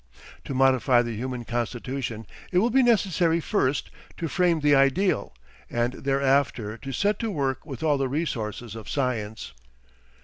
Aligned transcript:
"To 0.45 0.55
modify 0.55 1.03
the 1.03 1.13
human 1.15 1.45
constitution, 1.45 2.25
it 2.51 2.57
will 2.57 2.71
be 2.71 2.81
necessary 2.81 3.39
first, 3.39 3.91
to 4.17 4.27
frame 4.27 4.61
the 4.61 4.73
ideal, 4.73 5.31
and 5.69 5.93
thereafter 5.93 6.75
to 6.75 6.91
set 6.91 7.19
to 7.19 7.29
work 7.29 7.67
with 7.67 7.83
all 7.83 7.99
the 7.99 8.09
resources 8.09 8.73
of 8.75 8.89
science. 8.89 9.53